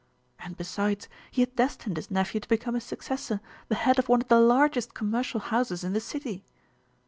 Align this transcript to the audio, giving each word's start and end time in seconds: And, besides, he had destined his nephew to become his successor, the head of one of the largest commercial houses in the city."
And, 0.39 0.57
besides, 0.57 1.07
he 1.29 1.43
had 1.43 1.55
destined 1.55 1.95
his 1.95 2.09
nephew 2.09 2.39
to 2.39 2.47
become 2.49 2.73
his 2.73 2.83
successor, 2.83 3.39
the 3.67 3.75
head 3.75 3.99
of 3.99 4.09
one 4.09 4.23
of 4.23 4.29
the 4.29 4.39
largest 4.39 4.95
commercial 4.95 5.39
houses 5.39 5.83
in 5.83 5.93
the 5.93 6.01
city." 6.01 6.43